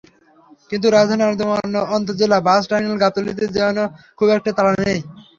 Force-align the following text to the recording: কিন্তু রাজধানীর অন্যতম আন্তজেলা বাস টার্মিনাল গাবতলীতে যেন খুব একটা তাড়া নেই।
কিন্তু 0.69 0.87
রাজধানীর 0.89 1.27
অন্যতম 1.27 1.49
আন্তজেলা 1.95 2.37
বাস 2.47 2.61
টার্মিনাল 2.69 3.01
গাবতলীতে 3.01 3.45
যেন 3.57 3.77
খুব 4.17 4.27
একটা 4.31 4.51
তাড়া 4.57 4.73
নেই। 4.81 4.99